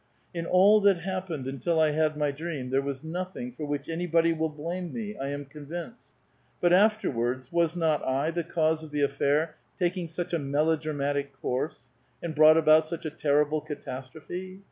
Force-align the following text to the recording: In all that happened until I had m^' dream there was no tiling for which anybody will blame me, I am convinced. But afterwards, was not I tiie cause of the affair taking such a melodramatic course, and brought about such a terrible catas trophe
In 0.33 0.47
all 0.47 0.81
that 0.81 0.97
happened 0.97 1.45
until 1.45 1.79
I 1.79 1.91
had 1.91 2.15
m^' 2.15 2.35
dream 2.35 2.71
there 2.71 2.81
was 2.81 3.03
no 3.03 3.23
tiling 3.23 3.51
for 3.51 3.65
which 3.65 3.87
anybody 3.87 4.33
will 4.33 4.49
blame 4.49 4.91
me, 4.91 5.15
I 5.15 5.27
am 5.27 5.45
convinced. 5.45 6.15
But 6.59 6.73
afterwards, 6.73 7.51
was 7.51 7.75
not 7.75 8.03
I 8.03 8.31
tiie 8.31 8.49
cause 8.49 8.83
of 8.83 8.89
the 8.89 9.01
affair 9.03 9.57
taking 9.77 10.07
such 10.07 10.33
a 10.33 10.39
melodramatic 10.39 11.39
course, 11.39 11.85
and 12.23 12.33
brought 12.33 12.57
about 12.57 12.85
such 12.85 13.05
a 13.05 13.11
terrible 13.11 13.61
catas 13.61 14.09
trophe 14.11 14.59